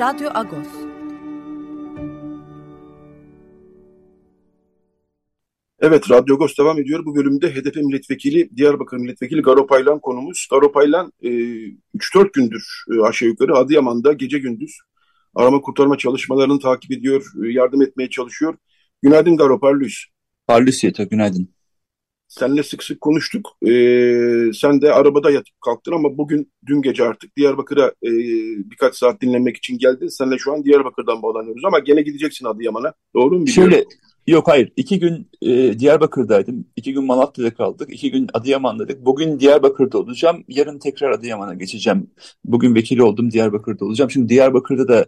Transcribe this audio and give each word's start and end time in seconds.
Radyo 0.00 0.30
Agos. 0.34 0.66
Evet, 5.80 6.10
Radyo 6.10 6.34
Agos 6.34 6.58
devam 6.58 6.80
ediyor. 6.80 7.04
Bu 7.04 7.16
bölümde 7.16 7.54
HDP 7.54 7.76
milletvekili, 7.76 8.56
Diyarbakır 8.56 8.96
milletvekili 8.96 9.42
Garo 9.42 9.66
Paylan 9.66 10.00
konumuz. 10.00 10.48
Garo 10.50 10.72
Paylan 10.72 11.12
e, 11.22 11.28
3-4 11.28 12.32
gündür 12.32 12.84
e, 12.92 13.00
aşağı 13.00 13.28
yukarı 13.28 13.56
Adıyaman'da 13.56 14.12
gece 14.12 14.38
gündüz 14.38 14.78
arama 15.34 15.60
kurtarma 15.60 15.98
çalışmalarını 15.98 16.60
takip 16.60 16.92
ediyor, 16.92 17.32
e, 17.44 17.52
yardım 17.52 17.82
etmeye 17.82 18.10
çalışıyor. 18.10 18.56
Günaydın 19.02 19.36
Garo 19.36 19.60
Parlus. 19.60 20.04
Parlus 20.46 20.84
Yeto, 20.84 21.08
günaydın. 21.08 21.48
Seninle 22.30 22.62
sık 22.62 22.82
sık 22.84 23.00
konuştuk. 23.00 23.56
Ee, 23.66 24.50
sen 24.54 24.82
de 24.82 24.92
arabada 24.92 25.30
yatıp 25.30 25.60
kalktın 25.60 25.92
ama 25.92 26.18
bugün 26.18 26.52
dün 26.66 26.82
gece 26.82 27.04
artık 27.04 27.36
Diyarbakır'a 27.36 27.86
e, 27.86 28.10
birkaç 28.70 28.94
saat 28.94 29.20
dinlenmek 29.20 29.56
için 29.56 29.78
geldin. 29.78 30.08
Seninle 30.08 30.38
şu 30.38 30.52
an 30.52 30.64
Diyarbakır'dan 30.64 31.22
bağlanıyoruz 31.22 31.64
ama 31.64 31.78
gene 31.78 32.02
gideceksin 32.02 32.46
Adıyaman'a. 32.46 32.92
Doğru 33.14 33.38
mu 33.38 33.46
biliyorum? 33.46 33.72
Şöyle 33.72 33.84
Yok 34.26 34.48
hayır. 34.48 34.72
İki 34.76 34.98
gün 34.98 35.30
e, 35.42 35.78
Diyarbakır'daydım. 35.78 36.66
İki 36.76 36.92
gün 36.92 37.04
Malatya'da 37.04 37.54
kaldık. 37.54 37.88
İki 37.92 38.10
gün 38.10 38.28
Adıyaman'daydık. 38.34 39.04
Bugün 39.04 39.40
Diyarbakır'da 39.40 39.98
olacağım. 39.98 40.44
Yarın 40.48 40.78
tekrar 40.78 41.10
Adıyaman'a 41.10 41.54
geçeceğim. 41.54 42.10
Bugün 42.44 42.74
vekili 42.74 43.02
oldum 43.02 43.30
Diyarbakır'da 43.30 43.84
olacağım. 43.84 44.10
Şimdi 44.10 44.28
Diyarbakır'da 44.28 44.88
da 44.88 45.06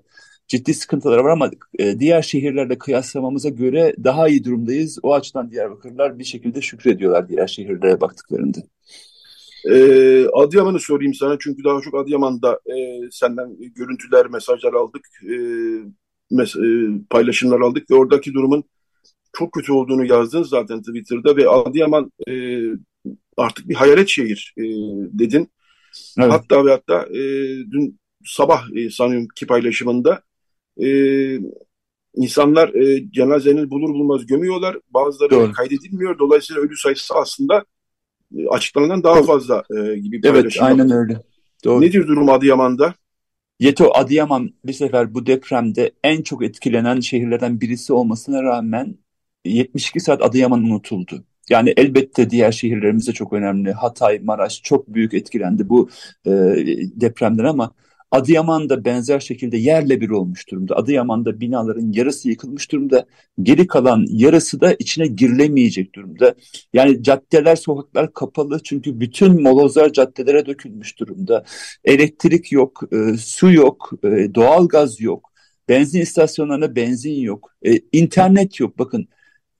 ciddi 0.52 0.74
sıkıntılar 0.74 1.18
var 1.18 1.30
ama 1.30 1.50
e, 1.78 2.00
diğer 2.00 2.22
şehirlerle 2.22 2.78
kıyaslamamıza 2.78 3.48
göre 3.48 3.94
daha 4.04 4.28
iyi 4.28 4.44
durumdayız. 4.44 4.98
O 5.02 5.14
açıdan 5.14 5.50
Diyarbakırlılar 5.50 6.18
bir 6.18 6.24
şekilde 6.24 6.60
şükrediyorlar 6.60 7.28
diğer 7.28 7.46
şehirlere 7.46 8.00
baktıklarında. 8.00 8.58
Ee, 9.70 10.26
Adıyaman'ı 10.26 10.80
sorayım 10.80 11.14
sana 11.14 11.36
çünkü 11.40 11.64
daha 11.64 11.80
çok 11.80 11.94
Adıyaman'da 11.94 12.60
e, 12.66 12.74
senden 13.10 13.56
görüntüler, 13.74 14.26
mesajlar 14.26 14.72
aldık, 14.72 15.08
e, 15.22 15.36
mes 16.30 16.56
e, 16.56 16.88
paylaşımlar 17.10 17.60
aldık 17.60 17.90
ve 17.90 17.94
oradaki 17.94 18.34
durumun 18.34 18.64
çok 19.32 19.52
kötü 19.52 19.72
olduğunu 19.72 20.04
yazdın 20.04 20.42
zaten 20.42 20.82
Twitter'da 20.82 21.36
ve 21.36 21.48
Adıyaman 21.48 22.12
e, 22.28 22.32
artık 23.36 23.68
bir 23.68 23.74
hayalet 23.74 24.08
şehir 24.08 24.54
e, 24.58 24.62
dedin. 25.18 25.48
Evet. 26.18 26.32
Hatta 26.32 26.66
ve 26.66 26.70
hatta 26.70 27.06
e, 27.10 27.20
dün 27.70 27.98
sabah 28.24 28.62
e, 28.76 28.90
sanıyorum 28.90 29.28
ki 29.34 29.46
paylaşımında 29.46 30.22
e, 30.80 30.88
insanlar 32.14 32.68
e, 32.74 33.10
cenazenin 33.10 33.70
bulur 33.70 33.94
bulmaz 33.94 34.26
gömüyorlar. 34.26 34.76
Bazıları 34.90 35.30
Doğru. 35.30 35.52
kaydedilmiyor. 35.52 36.18
Dolayısıyla 36.18 36.62
ölü 36.62 36.76
sayısı 36.76 37.14
aslında 37.14 37.64
e, 38.36 38.48
açıklanan 38.48 39.02
daha 39.02 39.22
fazla 39.22 39.64
e, 39.70 39.98
gibi 39.98 40.22
bir 40.22 40.28
Evet 40.28 40.56
aynen 40.60 40.90
öyle. 40.90 41.20
Doğru. 41.64 41.80
Nedir 41.80 42.08
durum 42.08 42.28
Adıyaman'da? 42.28 42.94
Yeto 43.60 43.90
Adıyaman 43.94 44.54
bir 44.64 44.72
sefer 44.72 45.14
bu 45.14 45.26
depremde 45.26 45.92
en 46.04 46.22
çok 46.22 46.44
etkilenen 46.44 47.00
şehirlerden 47.00 47.60
birisi 47.60 47.92
olmasına 47.92 48.42
rağmen 48.42 48.98
72 49.44 50.00
saat 50.00 50.22
Adıyaman 50.22 50.62
unutuldu. 50.62 51.24
Yani 51.50 51.74
elbette 51.76 52.30
diğer 52.30 52.52
şehirlerimiz 52.52 53.08
de 53.08 53.12
çok 53.12 53.32
önemli. 53.32 53.72
Hatay, 53.72 54.18
Maraş 54.18 54.62
çok 54.62 54.88
büyük 54.88 55.14
etkilendi 55.14 55.68
bu 55.68 55.90
e, 56.26 56.30
depremden 57.00 57.44
ama 57.44 57.74
Adıyaman 58.12 58.68
da 58.68 58.84
benzer 58.84 59.20
şekilde 59.20 59.56
yerle 59.56 60.00
bir 60.00 60.10
olmuş 60.10 60.48
durumda. 60.50 60.76
Adıyaman'da 60.76 61.40
binaların 61.40 61.92
yarısı 61.92 62.28
yıkılmış 62.28 62.72
durumda. 62.72 63.06
Geri 63.42 63.66
kalan 63.66 64.06
yarısı 64.08 64.60
da 64.60 64.74
içine 64.78 65.06
girilemeyecek 65.06 65.94
durumda. 65.94 66.34
Yani 66.72 67.02
caddeler, 67.02 67.56
sokaklar 67.56 68.12
kapalı 68.12 68.60
çünkü 68.64 69.00
bütün 69.00 69.42
molozlar 69.42 69.92
caddelere 69.92 70.46
dökülmüş 70.46 70.98
durumda. 70.98 71.44
Elektrik 71.84 72.52
yok, 72.52 72.82
e, 72.92 73.16
su 73.18 73.52
yok, 73.52 73.90
e, 74.04 74.34
doğalgaz 74.34 75.00
yok. 75.00 75.32
Benzin 75.68 76.00
istasyonlarında 76.00 76.76
benzin 76.76 77.14
yok. 77.20 77.52
E, 77.62 77.72
internet 77.92 78.60
yok. 78.60 78.78
Bakın 78.78 79.08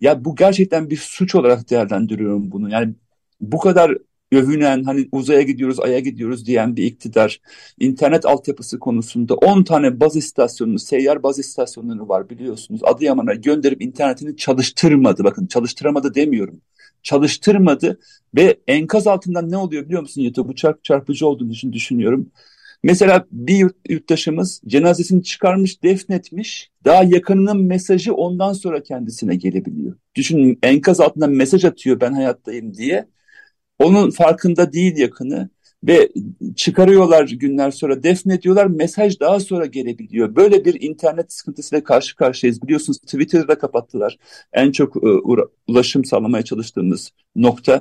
ya 0.00 0.24
bu 0.24 0.36
gerçekten 0.36 0.90
bir 0.90 0.96
suç 0.96 1.34
olarak 1.34 1.70
değerlendiriyorum 1.70 2.50
bunu. 2.50 2.70
Yani 2.70 2.94
bu 3.40 3.58
kadar 3.58 3.98
övünen 4.32 4.84
hani 4.84 5.08
uzaya 5.12 5.42
gidiyoruz, 5.42 5.80
aya 5.80 5.98
gidiyoruz 5.98 6.46
diyen 6.46 6.76
bir 6.76 6.84
iktidar 6.84 7.40
internet 7.78 8.26
altyapısı 8.26 8.78
konusunda 8.78 9.34
10 9.34 9.62
tane 9.62 10.00
baz 10.00 10.16
istasyonu, 10.16 10.78
seyyar 10.78 11.22
baz 11.22 11.38
istasyonları 11.38 12.08
var 12.08 12.30
biliyorsunuz. 12.30 12.80
Adıyaman'a 12.84 13.34
gönderip 13.34 13.82
internetini 13.82 14.36
çalıştırmadı. 14.36 15.24
Bakın 15.24 15.46
çalıştıramadı 15.46 16.14
demiyorum. 16.14 16.60
Çalıştırmadı 17.02 18.00
ve 18.36 18.60
enkaz 18.68 19.06
altından 19.06 19.50
ne 19.50 19.56
oluyor 19.56 19.84
biliyor 19.84 20.00
musun 20.00 20.22
Yeto? 20.22 20.48
Bu 20.48 20.54
çarp 20.54 20.84
çarpıcı 20.84 21.26
olduğunu 21.26 21.52
için 21.52 21.72
düşünüyorum. 21.72 22.30
Mesela 22.82 23.26
bir 23.32 23.56
yurt, 23.56 23.76
yurttaşımız 23.88 24.62
cenazesini 24.66 25.22
çıkarmış, 25.22 25.82
defnetmiş. 25.82 26.70
Daha 26.84 27.04
yakınının 27.04 27.62
mesajı 27.62 28.14
ondan 28.14 28.52
sonra 28.52 28.82
kendisine 28.82 29.36
gelebiliyor. 29.36 29.96
Düşünün 30.14 30.58
enkaz 30.62 31.00
altından 31.00 31.30
mesaj 31.30 31.64
atıyor 31.64 32.00
ben 32.00 32.12
hayattayım 32.12 32.74
diye. 32.74 33.06
Onun 33.82 34.10
farkında 34.10 34.72
değil 34.72 34.96
yakını 34.96 35.50
ve 35.84 36.08
çıkarıyorlar 36.56 37.28
günler 37.28 37.70
sonra 37.70 38.02
defnediyorlar 38.02 38.66
mesaj 38.66 39.20
daha 39.20 39.40
sonra 39.40 39.66
gelebiliyor. 39.66 40.36
Böyle 40.36 40.64
bir 40.64 40.80
internet 40.80 41.32
sıkıntısıyla 41.32 41.84
karşı 41.84 42.16
karşıyayız. 42.16 42.62
Biliyorsunuz 42.62 42.98
Twitter'da 42.98 43.58
kapattılar. 43.58 44.18
En 44.52 44.72
çok 44.72 44.96
e, 44.96 45.08
ulaşım 45.68 46.04
sağlamaya 46.04 46.44
çalıştığımız 46.44 47.10
nokta. 47.36 47.80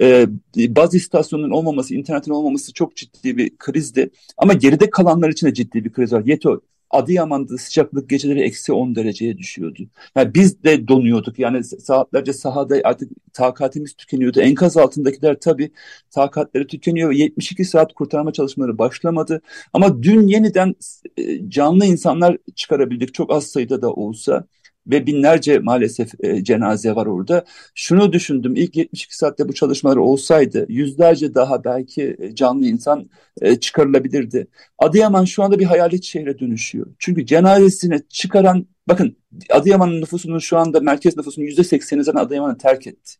E, 0.00 0.26
baz 0.56 0.94
istasyonunun 0.94 1.50
olmaması, 1.50 1.94
internetin 1.94 2.30
olmaması 2.30 2.72
çok 2.72 2.96
ciddi 2.96 3.36
bir 3.36 3.56
krizdi. 3.56 4.10
Ama 4.36 4.52
geride 4.52 4.90
kalanlar 4.90 5.28
için 5.28 5.46
de 5.46 5.54
ciddi 5.54 5.84
bir 5.84 5.92
kriz 5.92 6.12
var. 6.12 6.22
Yeto 6.24 6.60
Adıyaman'da 6.90 7.58
sıcaklık 7.58 8.10
geceleri 8.10 8.40
eksi 8.40 8.72
10 8.72 8.94
dereceye 8.94 9.38
düşüyordu. 9.38 9.82
Yani 10.16 10.34
biz 10.34 10.62
de 10.64 10.88
donuyorduk. 10.88 11.38
Yani 11.38 11.64
saatlerce 11.64 12.32
sahada 12.32 12.76
artık 12.84 13.10
takatimiz 13.32 13.94
tükeniyordu. 13.94 14.40
Enkaz 14.40 14.76
altındakiler 14.76 15.40
tabii 15.40 15.72
takatleri 16.10 16.66
tükeniyor. 16.66 17.12
72 17.12 17.64
saat 17.64 17.92
kurtarma 17.92 18.32
çalışmaları 18.32 18.78
başlamadı. 18.78 19.42
Ama 19.72 20.02
dün 20.02 20.26
yeniden 20.26 20.74
e, 21.16 21.50
canlı 21.50 21.84
insanlar 21.86 22.36
çıkarabildik. 22.54 23.14
Çok 23.14 23.32
az 23.32 23.46
sayıda 23.46 23.82
da 23.82 23.92
olsa 23.92 24.44
ve 24.86 25.06
binlerce 25.06 25.58
maalesef 25.58 26.24
e, 26.24 26.44
cenaze 26.44 26.94
var 26.94 27.06
orada. 27.06 27.44
Şunu 27.74 28.12
düşündüm 28.12 28.56
ilk 28.56 28.76
72 28.76 29.16
saatte 29.16 29.48
bu 29.48 29.52
çalışmalar 29.52 29.96
olsaydı 29.96 30.66
yüzlerce 30.68 31.34
daha 31.34 31.64
belki 31.64 32.16
e, 32.18 32.34
canlı 32.34 32.66
insan 32.66 33.10
e, 33.40 33.56
çıkarılabilirdi. 33.56 34.46
Adıyaman 34.78 35.24
şu 35.24 35.42
anda 35.42 35.58
bir 35.58 35.64
hayalet 35.64 36.04
şehre 36.04 36.38
dönüşüyor. 36.38 36.86
Çünkü 36.98 37.26
cenazesini 37.26 38.00
çıkaran 38.08 38.66
bakın 38.88 39.16
Adıyaman'ın 39.50 40.00
nüfusunun 40.00 40.38
şu 40.38 40.58
anda 40.58 40.80
merkez 40.80 41.16
nüfusunun 41.16 41.46
%80'i 41.46 42.04
zaten 42.04 42.20
Adıyaman'ı 42.20 42.58
terk 42.58 42.86
etti. 42.86 43.12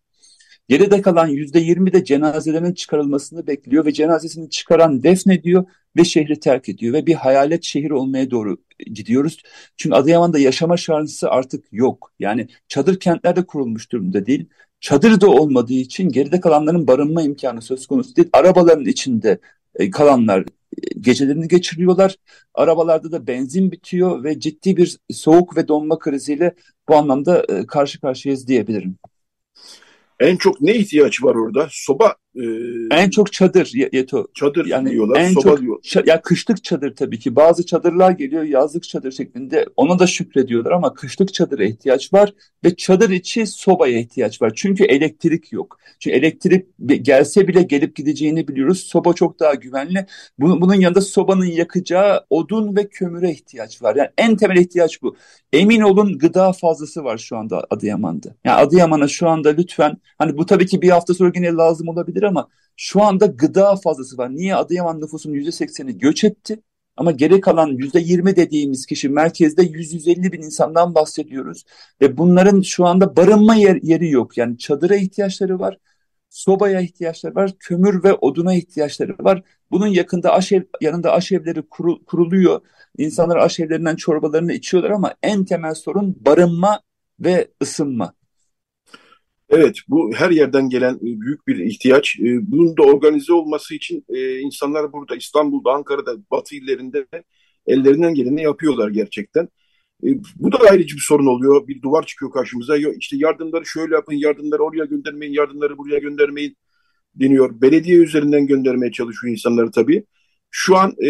Geride 0.68 1.02
kalan 1.02 1.28
yüzde 1.28 1.60
yirmi 1.60 1.92
de 1.92 2.04
cenazelerinin 2.04 2.74
çıkarılmasını 2.74 3.46
bekliyor 3.46 3.84
ve 3.84 3.92
cenazesini 3.92 4.50
çıkaran 4.50 5.02
defnediyor 5.02 5.64
ve 5.96 6.04
şehri 6.04 6.40
terk 6.40 6.68
ediyor 6.68 6.94
ve 6.94 7.06
bir 7.06 7.14
hayalet 7.14 7.64
şehir 7.64 7.90
olmaya 7.90 8.30
doğru 8.30 8.56
gidiyoruz. 8.86 9.42
Çünkü 9.76 9.96
Adıyaman'da 9.96 10.38
yaşama 10.38 10.76
şansı 10.76 11.30
artık 11.30 11.64
yok. 11.72 12.12
Yani 12.18 12.48
çadır 12.68 13.00
kentlerde 13.00 13.46
kurulmuş 13.46 13.92
durumda 13.92 14.26
değil. 14.26 14.48
Çadır 14.80 15.20
da 15.20 15.30
olmadığı 15.30 15.72
için 15.72 16.08
geride 16.08 16.40
kalanların 16.40 16.86
barınma 16.86 17.22
imkanı 17.22 17.62
söz 17.62 17.86
konusu 17.86 18.16
değil. 18.16 18.28
Arabaların 18.32 18.86
içinde 18.86 19.38
e, 19.74 19.90
kalanlar 19.90 20.40
e, 20.40 20.44
gecelerini 21.00 21.48
geçiriyorlar. 21.48 22.16
Arabalarda 22.54 23.12
da 23.12 23.26
benzin 23.26 23.72
bitiyor 23.72 24.24
ve 24.24 24.40
ciddi 24.40 24.76
bir 24.76 24.98
soğuk 25.12 25.56
ve 25.56 25.68
donma 25.68 25.98
kriziyle 25.98 26.54
bu 26.88 26.96
anlamda 26.96 27.44
e, 27.48 27.66
karşı 27.66 28.00
karşıyayız 28.00 28.46
diyebilirim. 28.46 28.96
En 30.20 30.36
çok 30.36 30.60
ne 30.60 30.74
ihtiyaç 30.74 31.22
var 31.22 31.34
orada? 31.34 31.68
Soba 31.70 32.14
Ee, 32.36 32.42
en 32.90 33.10
çok 33.10 33.32
çadır 33.32 33.72
Yeto. 33.92 34.26
Çadır 34.34 34.66
yani 34.66 34.90
diyorlar, 34.90 35.20
en 35.20 35.32
soba 35.32 35.42
çok, 35.42 35.60
diyor. 35.60 36.06
Ya 36.06 36.22
kışlık 36.22 36.64
çadır 36.64 36.96
tabii 36.96 37.18
ki. 37.18 37.36
Bazı 37.36 37.66
çadırlar 37.66 38.10
geliyor 38.10 38.42
yazlık 38.42 38.82
çadır 38.82 39.12
şeklinde. 39.12 39.66
Ona 39.76 39.98
da 39.98 40.06
şükrediyorlar 40.06 40.70
ama 40.70 40.94
kışlık 40.94 41.34
çadıra 41.34 41.64
ihtiyaç 41.64 42.12
var 42.12 42.34
ve 42.64 42.76
çadır 42.76 43.10
içi 43.10 43.46
sobaya 43.46 43.98
ihtiyaç 43.98 44.42
var. 44.42 44.52
Çünkü 44.56 44.84
elektrik 44.84 45.52
yok. 45.52 45.78
Çünkü 45.98 46.16
elektrik 46.16 46.66
gelse 47.02 47.48
bile 47.48 47.62
gelip 47.62 47.96
gideceğini 47.96 48.48
biliyoruz. 48.48 48.80
Soba 48.80 49.12
çok 49.12 49.40
daha 49.40 49.54
güvenli. 49.54 50.06
Bunun, 50.38 50.60
bunun 50.60 50.74
yanında 50.74 51.00
sobanın 51.00 51.44
yakacağı 51.44 52.26
odun 52.30 52.76
ve 52.76 52.88
kömüre 52.88 53.30
ihtiyaç 53.30 53.82
var. 53.82 53.96
Yani 53.96 54.08
en 54.18 54.36
temel 54.36 54.56
ihtiyaç 54.56 55.02
bu. 55.02 55.16
Emin 55.52 55.80
olun 55.80 56.18
gıda 56.18 56.52
fazlası 56.52 57.04
var 57.04 57.18
şu 57.18 57.36
anda 57.36 57.66
Adıyaman'da. 57.70 58.34
Yani 58.44 58.56
Adıyaman'a 58.56 59.08
şu 59.08 59.28
anda 59.28 59.48
lütfen 59.48 59.96
hani 60.18 60.38
bu 60.38 60.46
tabii 60.46 60.66
ki 60.66 60.82
bir 60.82 60.90
hafta 60.90 61.14
sonra 61.14 61.32
yine 61.34 61.52
lazım 61.52 61.88
olabilir 61.88 62.19
ama 62.26 62.48
şu 62.76 63.02
anda 63.02 63.26
gıda 63.26 63.76
fazlası 63.76 64.18
var. 64.18 64.30
Niye 64.36 64.54
Adıyaman 64.54 65.00
nüfusunun 65.00 65.34
%80'i 65.34 65.98
göç 65.98 66.24
etti? 66.24 66.62
Ama 66.96 67.10
geri 67.12 67.40
kalan 67.40 67.68
%20 67.70 68.36
dediğimiz 68.36 68.86
kişi 68.86 69.08
merkezde 69.08 69.62
100-150 69.62 70.32
bin 70.32 70.42
insandan 70.42 70.94
bahsediyoruz. 70.94 71.64
Ve 72.00 72.18
bunların 72.18 72.60
şu 72.60 72.86
anda 72.86 73.16
barınma 73.16 73.54
yer, 73.54 73.78
yeri 73.82 74.10
yok. 74.10 74.38
Yani 74.38 74.58
çadıra 74.58 74.96
ihtiyaçları 74.96 75.58
var, 75.58 75.78
sobaya 76.30 76.80
ihtiyaçları 76.80 77.34
var, 77.34 77.52
kömür 77.58 78.04
ve 78.04 78.14
oduna 78.14 78.54
ihtiyaçları 78.54 79.16
var. 79.20 79.42
Bunun 79.70 79.86
yakında 79.86 80.32
aşev, 80.34 80.62
yanında 80.80 81.12
aşevleri 81.12 81.62
kuru, 81.62 82.04
kuruluyor. 82.04 82.60
İnsanlar 82.98 83.36
aşevlerinden 83.36 83.96
çorbalarını 83.96 84.52
içiyorlar 84.52 84.90
ama 84.90 85.14
en 85.22 85.44
temel 85.44 85.74
sorun 85.74 86.16
barınma 86.20 86.80
ve 87.20 87.48
ısınma. 87.62 88.14
Evet, 89.50 89.76
bu 89.88 90.12
her 90.14 90.30
yerden 90.30 90.68
gelen 90.68 90.94
e, 90.94 91.20
büyük 91.20 91.46
bir 91.48 91.56
ihtiyaç. 91.56 92.16
E, 92.20 92.50
bunun 92.50 92.76
da 92.76 92.82
organize 92.82 93.32
olması 93.32 93.74
için 93.74 94.04
e, 94.08 94.38
insanlar 94.38 94.92
burada 94.92 95.16
İstanbul'da, 95.16 95.70
Ankara'da, 95.70 96.16
Batı 96.30 96.56
illerinde 96.56 97.06
ellerinden 97.66 98.14
geleni 98.14 98.42
yapıyorlar 98.42 98.90
gerçekten. 98.90 99.48
Bu 100.36 100.52
da 100.52 100.58
ayrıcı 100.58 100.96
bir 100.96 101.00
sorun 101.08 101.26
oluyor. 101.26 101.68
Bir 101.68 101.82
duvar 101.82 102.06
çıkıyor 102.06 102.32
karşımıza. 102.32 102.76
İşte 102.76 103.16
yardımları 103.20 103.66
şöyle 103.66 103.94
yapın, 103.94 104.14
yardımları 104.14 104.62
oraya 104.62 104.84
göndermeyin, 104.84 105.32
yardımları 105.32 105.78
buraya 105.78 105.98
göndermeyin 105.98 106.56
deniyor. 107.14 107.60
Belediye 107.60 107.96
üzerinden 107.96 108.46
göndermeye 108.46 108.92
çalışıyor 108.92 109.32
insanları 109.32 109.70
tabii. 109.70 110.04
Şu 110.50 110.76
an 110.76 110.94
e, 111.04 111.08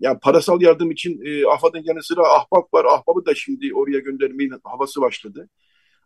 yani 0.00 0.18
parasal 0.22 0.62
yardım 0.62 0.90
için 0.90 1.20
e, 1.24 1.46
AFAD'ın 1.46 1.82
yanı 1.84 2.02
sıra 2.02 2.22
Ahbap 2.22 2.74
var. 2.74 2.84
Ahbap'ı 2.84 3.26
da 3.26 3.34
şimdi 3.34 3.74
oraya 3.74 3.98
göndermeyin 3.98 4.52
havası 4.64 5.00
başladı. 5.00 5.48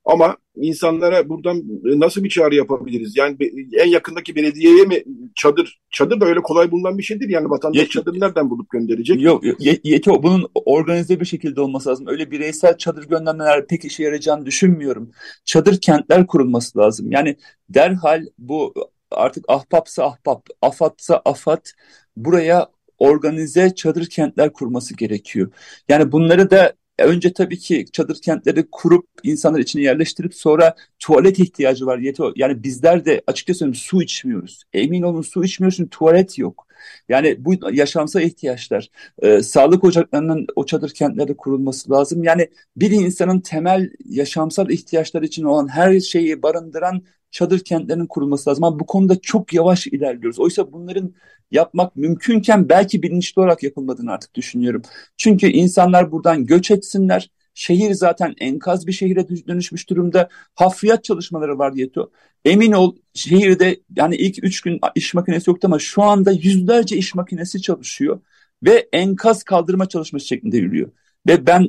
Ama 0.05 0.37
insanlara 0.57 1.29
buradan 1.29 1.57
e, 1.59 2.01
nasıl 2.01 2.25
bir 2.25 2.29
çağrı 2.29 2.55
yapabiliriz? 2.55 3.17
Yani 3.17 3.37
en 3.73 3.89
yakındaki 3.89 4.37
belediyeye 4.37 4.85
mi 4.85 5.05
çadır? 5.35 5.81
Çadır 5.91 6.21
da 6.21 6.27
öyle 6.27 6.41
kolay 6.41 6.71
bulunan 6.71 6.99
bir 6.99 7.03
şey 7.03 7.21
değil. 7.21 7.31
Yani 7.31 7.51
vatandaş 7.51 7.81
Yet, 7.81 7.91
çadır 7.91 8.21
nereden 8.21 8.51
bulup 8.51 8.71
gönderecek? 8.71 9.23
Yok, 9.23 9.45
yeti 9.85 10.11
bunun 10.11 10.49
organize 10.55 11.21
bir 11.21 11.25
şekilde 11.25 11.61
olması 11.61 11.91
lazım. 11.91 12.07
Öyle 12.07 12.31
bireysel 12.31 12.77
çadır 12.77 13.09
göndermeler 13.09 13.67
pek 13.67 13.85
işe 13.85 14.03
yarayacağını 14.03 14.47
düşünmüyorum. 14.47 15.11
Çadır 15.45 15.81
kentler 15.81 16.27
kurulması 16.27 16.79
lazım. 16.79 17.13
Yani 17.13 17.37
derhal 17.69 18.23
bu 18.39 18.75
artık 19.11 19.45
ahbapsa 19.49 20.05
ahbap, 20.05 20.47
afatsa 20.63 21.23
afat 21.25 21.73
buraya 22.17 22.69
organize 22.99 23.75
çadır 23.75 24.07
kentler 24.07 24.53
kurması 24.53 24.97
gerekiyor. 24.97 25.53
Yani 25.89 26.13
bunları 26.13 26.51
da 26.51 26.73
önce 26.99 27.33
tabii 27.33 27.59
ki 27.59 27.87
çadır 27.93 28.21
kentleri 28.23 28.67
kurup 28.73 29.09
insanlar 29.23 29.61
içine 29.61 29.83
yerleştirip 29.83 30.35
sonra 30.35 30.75
tuvalet 31.05 31.39
ihtiyacı 31.39 31.87
var. 31.87 32.01
Yani 32.37 32.63
bizler 32.63 33.05
de 33.05 33.23
açıkça 33.27 33.55
söyleyeyim 33.55 33.75
su 33.75 34.03
içmiyoruz. 34.03 34.63
Emin 34.73 35.03
olun 35.03 35.23
su 35.23 35.45
içmiyoruz 35.45 35.77
çünkü 35.77 35.91
tuvalet 35.91 36.39
yok. 36.39 36.67
Yani 37.09 37.37
bu 37.45 37.55
yaşamsal 37.73 38.23
ihtiyaçlar. 38.23 38.91
E, 39.19 39.43
sağlık 39.43 39.85
ocaklarının 39.85 40.47
o 40.57 40.67
çadır 40.67 40.91
kentlerde 40.91 41.37
kurulması 41.37 41.91
lazım. 41.91 42.23
Yani 42.23 42.49
bir 42.77 42.91
insanın 42.91 43.41
temel 43.41 43.91
yaşamsal 44.05 44.71
ihtiyaçları 44.71 45.25
için 45.25 45.45
olan 45.45 45.69
her 45.69 46.01
şeyi 46.01 46.43
barındıran 46.43 47.03
çadır 47.31 47.61
kentlerinin 47.61 48.07
kurulması 48.07 48.51
lazım. 48.51 48.65
Ama 48.65 48.81
bu 48.81 48.87
konuda 48.87 49.21
çok 49.21 49.53
yavaş 49.55 49.87
ilerliyoruz. 49.87 50.41
Oysa 50.41 50.73
bunların 50.73 51.15
yapmak 51.51 51.97
mümkünken 51.97 52.69
belki 52.69 53.03
bilinçli 53.03 53.41
olarak 53.41 53.63
yapılmadığını 53.63 54.13
artık 54.13 54.35
düşünüyorum. 54.35 54.83
Çünkü 55.17 55.47
insanlar 55.47 56.13
buradan 56.13 56.47
göç 56.47 56.71
etsinler. 56.71 57.31
Şehir 57.55 57.95
zaten 57.95 58.35
enkaz 58.39 58.87
bir 58.87 58.93
şehire 58.93 59.29
dönüşmüş 59.29 59.91
durumda. 59.91 60.29
Hafriyat 60.55 61.05
çalışmaları 61.05 61.59
var 61.59 61.73
Yeto. 61.73 62.11
Emin 62.45 62.73
ol 62.73 62.97
şehirde 63.15 63.81
yani 63.97 64.17
ilk 64.17 64.45
üç 64.45 64.61
gün 64.61 64.81
iş 64.95 65.15
makinesi 65.15 65.51
yoktu 65.51 65.67
ama 65.67 65.79
şu 65.79 66.03
anda 66.03 66.33
yüzlerce 66.33 66.97
iş 66.97 67.15
makinesi 67.15 67.63
çalışıyor. 67.63 68.21
Ve 68.63 68.89
enkaz 68.93 69.43
kaldırma 69.43 69.89
çalışması 69.89 70.27
şeklinde 70.27 70.57
yürüyor. 70.57 70.91
Ve 71.27 71.47
ben 71.47 71.69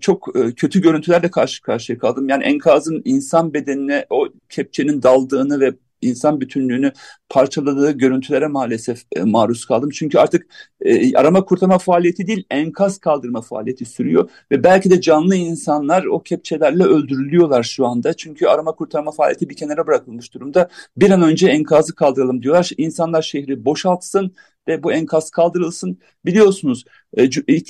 çok 0.00 0.36
e, 0.36 0.52
kötü 0.54 0.80
görüntülerle 0.80 1.30
karşı 1.30 1.62
karşıya 1.62 1.98
kaldım. 1.98 2.28
Yani 2.28 2.44
enkazın 2.44 3.02
insan 3.04 3.54
bedenine 3.54 4.06
o 4.10 4.28
kepçenin 4.48 5.02
daldığını 5.02 5.60
ve 5.60 5.74
insan 6.02 6.40
bütünlüğünü 6.40 6.92
parçaladığı 7.28 7.90
görüntülere 7.90 8.46
maalesef 8.46 9.02
e, 9.16 9.22
maruz 9.22 9.64
kaldım. 9.64 9.90
Çünkü 9.90 10.18
artık 10.18 10.46
e, 10.80 11.16
arama 11.16 11.44
kurtarma 11.44 11.78
faaliyeti 11.78 12.26
değil 12.26 12.44
enkaz 12.50 12.98
kaldırma 12.98 13.40
faaliyeti 13.40 13.84
sürüyor 13.84 14.30
ve 14.50 14.64
belki 14.64 14.90
de 14.90 15.00
canlı 15.00 15.36
insanlar 15.36 16.04
o 16.04 16.22
kepçelerle 16.22 16.82
öldürülüyorlar 16.82 17.62
şu 17.62 17.86
anda. 17.86 18.12
Çünkü 18.12 18.46
arama 18.46 18.72
kurtarma 18.72 19.10
faaliyeti 19.10 19.48
bir 19.48 19.56
kenara 19.56 19.86
bırakılmış 19.86 20.34
durumda. 20.34 20.68
Bir 20.96 21.10
an 21.10 21.22
önce 21.22 21.48
enkazı 21.48 21.94
kaldıralım 21.94 22.42
diyorlar. 22.42 22.70
İnsanlar 22.76 23.22
şehri 23.22 23.64
boşaltsın 23.64 24.34
ve 24.68 24.82
bu 24.82 24.92
enkaz 24.92 25.30
kaldırılsın. 25.30 25.98
Biliyorsunuz 26.24 26.84
e, 27.16 27.24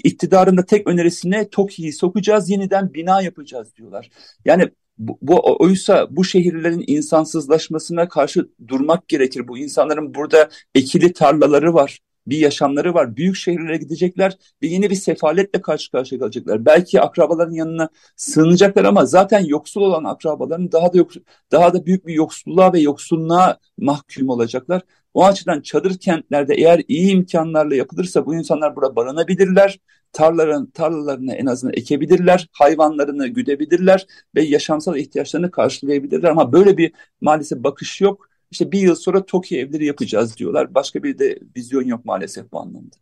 iktidarın 0.05 0.57
da 0.57 0.65
tek 0.65 0.87
önerisine 0.87 1.49
TOKİ'yi 1.51 1.93
sokacağız, 1.93 2.51
yeniden 2.51 2.95
bina 2.95 3.23
yapacağız 3.23 3.77
diyorlar. 3.77 4.11
Yani 4.45 4.71
bu, 4.99 5.19
bu 5.23 5.57
oysa 5.59 6.07
bu 6.11 6.25
şehirlerin 6.25 6.85
insansızlaşmasına 6.87 8.09
karşı 8.09 8.49
durmak 8.69 9.09
gerekir. 9.09 9.49
Bu 9.49 9.59
insanların 9.59 10.15
burada 10.15 10.49
ekili 10.75 11.13
tarlaları 11.13 11.75
var 11.75 12.01
bir 12.27 12.39
yaşamları 12.39 12.95
var. 12.95 13.17
Büyük 13.17 13.37
şehirlere 13.37 13.77
gidecekler 13.77 14.37
ve 14.63 14.67
yeni 14.67 14.91
bir 14.91 14.95
sefaletle 14.95 15.61
karşı 15.61 15.91
karşıya 15.91 16.19
kalacaklar. 16.19 16.67
Belki 16.67 17.01
akrabaların 17.01 17.53
yanına 17.53 17.89
sığınacaklar 18.17 18.85
ama 18.85 19.07
zaten 19.07 19.45
yoksul 19.45 19.81
olan 19.81 20.05
akrabaların 20.05 20.73
daha 20.73 20.93
da 20.93 20.99
yoksul, 20.99 21.21
daha 21.53 21.75
da 21.75 21.87
büyük 21.87 22.07
bir 22.07 22.15
yoksulluğa 22.15 22.73
ve 22.73 22.81
yoksulluğa 22.81 23.59
mahkum 23.79 24.29
olacaklar. 24.29 24.83
O 25.17 25.25
açıdan 25.25 25.61
çadır 25.61 25.99
kentlerde 25.99 26.55
eğer 26.55 26.83
iyi 26.89 27.11
imkanlarla 27.11 27.75
yapılırsa 27.75 28.27
bu 28.27 28.35
insanlar 28.35 28.77
burada 28.77 28.97
barınabilirler. 28.97 29.79
Tarlaların, 30.13 30.71
tarlalarını 30.71 31.35
en 31.35 31.47
azından 31.47 31.75
ekebilirler, 31.77 32.49
hayvanlarını 32.53 33.29
güdebilirler 33.29 34.07
ve 34.35 34.43
yaşamsal 34.43 34.97
ihtiyaçlarını 34.97 35.51
karşılayabilirler. 35.51 36.31
Ama 36.31 36.53
böyle 36.53 36.77
bir 36.77 36.93
maalesef 37.21 37.59
bakış 37.65 38.01
yok. 38.01 38.29
İşte 38.51 38.73
bir 38.73 38.81
yıl 38.81 38.95
sonra 38.95 39.27
TOKİ 39.27 39.59
evleri 39.59 39.87
yapacağız 39.87 40.37
diyorlar. 40.37 40.75
Başka 40.75 41.03
bir 41.03 41.19
de 41.19 41.39
vizyon 41.57 41.85
yok 41.85 42.05
maalesef 42.05 42.53
bu 42.53 42.61
anlamda. 42.61 42.97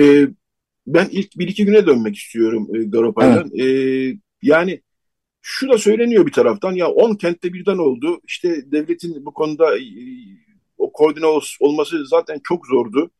Ee, 0.00 0.28
ben 0.86 1.08
ilk 1.10 1.38
bir 1.38 1.48
iki 1.48 1.64
güne 1.64 1.86
dönmek 1.86 2.16
istiyorum 2.16 2.68
e, 2.74 2.82
Garopay'dan. 2.82 3.50
Evet. 3.54 3.66
Ee, 3.66 4.18
yani 4.42 4.82
şu 5.42 5.68
da 5.68 5.78
söyleniyor 5.78 6.26
bir 6.26 6.32
taraftan 6.32 6.72
ya 6.72 6.88
10 6.88 7.14
kentte 7.14 7.52
birden 7.52 7.78
oldu. 7.78 8.20
İşte 8.24 8.72
devletin 8.72 9.26
bu 9.26 9.34
konuda 9.34 9.78
e, 9.78 9.82
o 10.78 10.92
koordine 10.92 11.26
olması 11.60 12.06
zaten 12.06 12.40
çok 12.44 12.66
zordu 12.66 13.10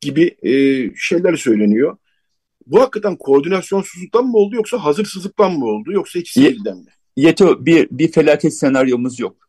gibi 0.00 0.36
e, 0.42 0.52
şeyler 0.96 1.36
söyleniyor. 1.36 1.96
Bu 2.66 2.80
hakikaten 2.80 3.16
koordinasyonsuzluktan 3.16 4.26
mı 4.26 4.36
oldu 4.36 4.56
yoksa 4.56 4.84
hazırsızlıktan 4.84 5.52
mı 5.52 5.64
oldu 5.64 5.92
yoksa 5.92 6.18
ikisi 6.18 6.40
Ye- 6.40 6.50
birden 6.50 6.76
mi? 6.76 6.90
Yeto 7.16 7.66
bir, 7.66 7.88
bir 7.90 8.12
felaket 8.12 8.54
senaryomuz 8.54 9.20
yok 9.20 9.42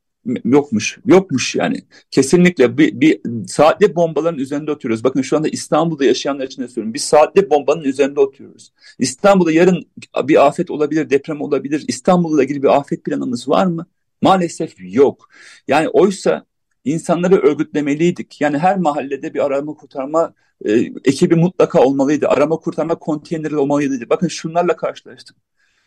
yokmuş. 0.45 0.99
Yokmuş 1.05 1.55
yani. 1.55 1.83
Kesinlikle 2.11 2.77
bir, 2.77 3.01
bir 3.01 3.21
saatli 3.47 3.95
bombaların 3.95 4.39
üzerinde 4.39 4.71
oturuyoruz. 4.71 5.03
Bakın 5.03 5.21
şu 5.21 5.37
anda 5.37 5.47
İstanbul'da 5.47 6.05
yaşayanlar 6.05 6.45
için 6.45 6.61
de 6.61 6.67
söylüyorum. 6.67 6.93
Bir 6.93 6.99
saatli 6.99 7.49
bombanın 7.49 7.83
üzerinde 7.83 8.19
oturuyoruz. 8.19 8.73
İstanbul'da 8.99 9.51
yarın 9.51 9.85
bir 10.23 10.47
afet 10.47 10.71
olabilir, 10.71 11.09
deprem 11.09 11.41
olabilir. 11.41 11.85
İstanbul'la 11.87 12.43
ilgili 12.43 12.63
bir 12.63 12.77
afet 12.77 13.03
planımız 13.03 13.49
var 13.49 13.65
mı? 13.65 13.85
Maalesef 14.21 14.75
yok. 14.79 15.29
Yani 15.67 15.89
oysa 15.89 16.45
insanları 16.85 17.35
örgütlemeliydik. 17.35 18.41
Yani 18.41 18.57
her 18.57 18.77
mahallede 18.77 19.33
bir 19.33 19.45
arama 19.45 19.73
kurtarma 19.73 20.33
e, 20.65 20.71
ekibi 21.05 21.35
mutlaka 21.35 21.81
olmalıydı. 21.81 22.27
Arama 22.27 22.55
kurtarma 22.55 22.95
konteyneri 22.99 23.57
olmalıydı. 23.57 24.09
Bakın 24.09 24.27
şunlarla 24.27 24.75
karşılaştık. 24.75 25.37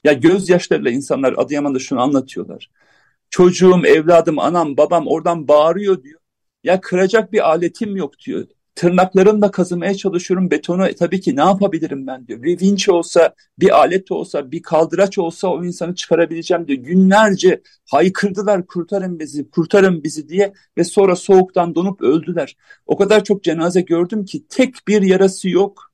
Ya 0.04 0.12
gözyaşlarıyla 0.12 0.90
insanlar 0.90 1.34
Adıyaman'da 1.38 1.78
şunu 1.78 2.00
anlatıyorlar. 2.00 2.70
Çocuğum, 3.30 3.82
evladım, 3.86 4.38
anam, 4.38 4.76
babam 4.76 5.06
oradan 5.06 5.48
bağırıyor 5.48 6.02
diyor. 6.02 6.20
Ya 6.64 6.80
kıracak 6.80 7.32
bir 7.32 7.50
aletim 7.50 7.96
yok 7.96 8.18
diyor. 8.26 8.46
Tırnaklarımla 8.76 9.50
kazımaya 9.50 9.94
çalışıyorum 9.94 10.50
betonu. 10.50 10.86
E, 10.86 10.94
tabii 10.94 11.20
ki 11.20 11.36
ne 11.36 11.40
yapabilirim 11.40 12.06
ben 12.06 12.26
diyor. 12.26 12.42
Bir 12.42 12.60
vinç 12.60 12.88
olsa, 12.88 13.34
bir 13.58 13.78
alet 13.78 14.10
olsa, 14.12 14.50
bir 14.50 14.62
kaldıraç 14.62 15.18
olsa 15.18 15.48
o 15.48 15.64
insanı 15.64 15.94
çıkarabileceğim 15.94 16.68
diyor. 16.68 16.78
Günlerce 16.78 17.62
haykırdılar 17.90 18.66
kurtarın 18.66 19.18
bizi, 19.20 19.50
kurtarın 19.50 20.04
bizi 20.04 20.28
diye 20.28 20.52
ve 20.78 20.84
sonra 20.84 21.16
soğuktan 21.16 21.74
donup 21.74 22.02
öldüler. 22.02 22.56
O 22.86 22.96
kadar 22.96 23.24
çok 23.24 23.44
cenaze 23.44 23.80
gördüm 23.80 24.24
ki 24.24 24.46
tek 24.48 24.74
bir 24.88 25.02
yarası 25.02 25.48
yok 25.48 25.92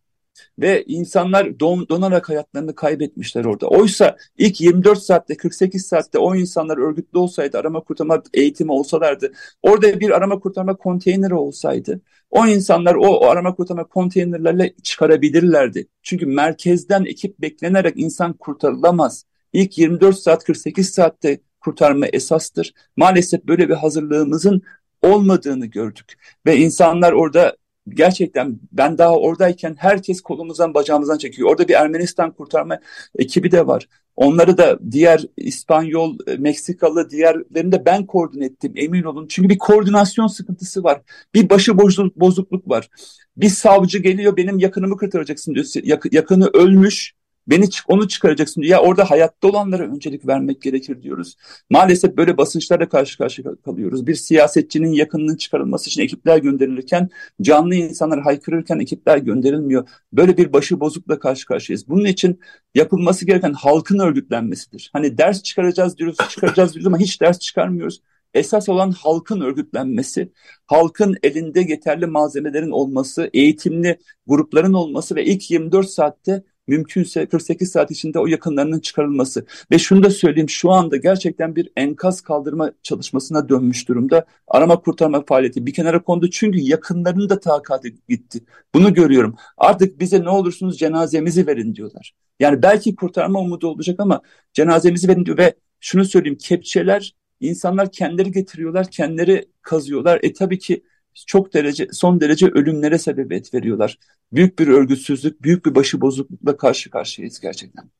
ve 0.58 0.84
insanlar 0.86 1.60
don, 1.60 1.88
donarak 1.88 2.28
hayatlarını 2.28 2.74
kaybetmişler 2.74 3.44
orada. 3.44 3.68
Oysa 3.68 4.16
ilk 4.38 4.60
24 4.60 4.98
saatte 4.98 5.36
48 5.36 5.86
saatte 5.86 6.18
o 6.18 6.34
insanlar 6.34 6.78
örgütlü 6.78 7.18
olsaydı 7.18 7.58
arama 7.58 7.80
kurtarma 7.80 8.22
eğitimi 8.34 8.72
olsalardı 8.72 9.32
orada 9.62 10.00
bir 10.00 10.10
arama 10.10 10.38
kurtarma 10.38 10.76
konteyneri 10.76 11.34
olsaydı 11.34 12.00
o 12.32 12.46
insanlar 12.46 12.94
o, 12.94 13.06
o 13.06 13.26
arama 13.26 13.54
kurtarma 13.54 13.84
konteynerlerle 13.84 14.74
çıkarabilirlerdi. 14.82 15.88
Çünkü 16.02 16.26
merkezden 16.26 17.04
ekip 17.04 17.38
beklenerek 17.40 17.94
insan 17.96 18.32
kurtarılamaz. 18.32 19.24
İlk 19.52 19.78
24 19.78 20.18
saat 20.18 20.44
48 20.44 20.90
saatte 20.90 21.40
kurtarma 21.60 22.06
esastır. 22.06 22.74
Maalesef 22.96 23.44
böyle 23.44 23.68
bir 23.68 23.74
hazırlığımızın 23.74 24.62
olmadığını 25.02 25.66
gördük. 25.66 26.14
Ve 26.46 26.56
insanlar 26.56 27.12
orada 27.12 27.56
gerçekten 27.88 28.60
ben 28.72 28.98
daha 28.98 29.16
oradayken 29.18 29.76
herkes 29.78 30.20
kolumuzdan 30.20 30.74
bacağımızdan 30.74 31.18
çekiyor. 31.18 31.50
Orada 31.50 31.68
bir 31.68 31.74
Ermenistan 31.74 32.32
kurtarma 32.32 32.78
ekibi 33.18 33.50
de 33.50 33.66
var. 33.66 33.88
Onları 34.16 34.58
da 34.58 34.78
diğer 34.90 35.24
İspanyol, 35.36 36.18
e, 36.26 36.36
Meksikalı 36.36 37.10
diğerlerini 37.10 37.72
de 37.72 37.84
ben 37.86 38.06
koordine 38.06 38.44
ettim 38.44 38.72
emin 38.76 39.02
olun. 39.02 39.26
Çünkü 39.28 39.48
bir 39.48 39.58
koordinasyon 39.58 40.26
sıkıntısı 40.26 40.84
var. 40.84 41.00
Bir 41.34 41.50
başı 41.50 41.78
bozukluk 42.16 42.68
var. 42.68 42.88
Bir 43.36 43.48
savcı 43.48 43.98
geliyor 43.98 44.36
benim 44.36 44.58
yakınımı 44.58 44.96
kurtaracaksın 44.96 45.54
diyor. 45.54 45.66
yakını 46.12 46.50
ölmüş 46.54 47.14
Beni 47.46 47.64
onu 47.88 48.08
çıkaracaksın. 48.08 48.62
Ya 48.62 48.80
orada 48.80 49.10
hayatta 49.10 49.48
olanlara 49.48 49.82
öncelik 49.82 50.26
vermek 50.26 50.62
gerekir 50.62 51.02
diyoruz. 51.02 51.36
Maalesef 51.70 52.16
böyle 52.16 52.36
basınçlarla 52.36 52.88
karşı 52.88 53.18
karşıya 53.18 53.54
kalıyoruz. 53.64 54.06
Bir 54.06 54.14
siyasetçinin 54.14 54.92
yakınının 54.92 55.36
çıkarılması 55.36 55.90
için 55.90 56.02
ekipler 56.02 56.38
gönderilirken 56.38 57.08
canlı 57.42 57.74
insanlar 57.74 58.20
haykırırken 58.22 58.78
ekipler 58.78 59.18
gönderilmiyor. 59.18 59.88
Böyle 60.12 60.36
bir 60.36 60.52
başı 60.52 60.80
bozukla 60.80 61.18
karşı 61.18 61.46
karşıyayız. 61.46 61.88
Bunun 61.88 62.04
için 62.04 62.40
yapılması 62.74 63.26
gereken 63.26 63.52
halkın 63.52 63.98
örgütlenmesidir. 63.98 64.90
Hani 64.92 65.18
ders 65.18 65.42
çıkaracağız 65.42 65.98
diyoruz, 65.98 66.16
çıkaracağız 66.30 66.74
diyoruz 66.74 66.86
ama 66.86 66.98
hiç 66.98 67.20
ders 67.20 67.38
çıkarmıyoruz. 67.38 68.00
Esas 68.34 68.68
olan 68.68 68.90
halkın 68.90 69.40
örgütlenmesi, 69.40 70.32
halkın 70.66 71.16
elinde 71.22 71.60
yeterli 71.60 72.06
malzemelerin 72.06 72.70
olması, 72.70 73.30
eğitimli 73.32 73.98
grupların 74.26 74.72
olması 74.72 75.16
ve 75.16 75.24
ilk 75.24 75.50
24 75.50 75.90
saatte 75.90 76.42
mümkünse 76.66 77.26
48 77.26 77.72
saat 77.72 77.90
içinde 77.90 78.18
o 78.18 78.26
yakınlarının 78.26 78.80
çıkarılması 78.80 79.46
ve 79.70 79.78
şunu 79.78 80.02
da 80.02 80.10
söyleyeyim 80.10 80.48
şu 80.48 80.70
anda 80.70 80.96
gerçekten 80.96 81.56
bir 81.56 81.68
enkaz 81.76 82.20
kaldırma 82.20 82.72
çalışmasına 82.82 83.48
dönmüş 83.48 83.88
durumda. 83.88 84.24
Arama 84.48 84.80
kurtarma 84.80 85.24
faaliyeti 85.24 85.66
bir 85.66 85.72
kenara 85.74 86.02
kondu 86.02 86.30
çünkü 86.30 86.58
yakınlarının 86.60 87.28
da 87.28 87.40
takatı 87.40 87.88
gitti. 88.08 88.44
Bunu 88.74 88.94
görüyorum. 88.94 89.36
Artık 89.56 90.00
bize 90.00 90.24
ne 90.24 90.28
olursunuz 90.28 90.78
cenazemizi 90.78 91.46
verin 91.46 91.74
diyorlar. 91.74 92.14
Yani 92.40 92.62
belki 92.62 92.96
kurtarma 92.96 93.40
umudu 93.40 93.68
olacak 93.68 94.00
ama 94.00 94.22
cenazemizi 94.52 95.08
verin 95.08 95.26
diyor 95.26 95.38
ve 95.38 95.54
şunu 95.80 96.04
söyleyeyim 96.04 96.38
kepçeler 96.38 97.14
insanlar 97.40 97.92
kendileri 97.92 98.32
getiriyorlar, 98.32 98.90
kendileri 98.90 99.48
kazıyorlar. 99.62 100.20
E 100.22 100.32
tabii 100.32 100.58
ki 100.58 100.82
çok 101.26 101.54
derece 101.54 101.88
son 101.92 102.20
derece 102.20 102.46
ölümlere 102.46 102.98
sebebiyet 102.98 103.54
veriyorlar. 103.54 103.98
Büyük 104.32 104.58
bir 104.58 104.68
örgütsüzlük, 104.68 105.42
büyük 105.42 105.66
bir 105.66 105.74
başıbozuklukla 105.74 106.56
karşı 106.56 106.90
karşıyayız 106.90 107.40
gerçekten. 107.40 107.90